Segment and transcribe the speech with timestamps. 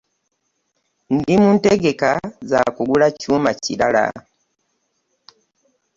[1.15, 2.09] Ndi muntegeka
[2.49, 4.05] za kugula kyuuma kirala.